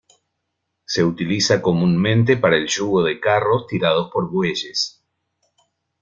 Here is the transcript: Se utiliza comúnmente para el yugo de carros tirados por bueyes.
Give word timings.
Se 0.83 1.03
utiliza 1.03 1.61
comúnmente 1.61 2.35
para 2.35 2.57
el 2.57 2.65
yugo 2.67 3.03
de 3.03 3.19
carros 3.19 3.67
tirados 3.67 4.09
por 4.11 4.31
bueyes. 4.31 5.05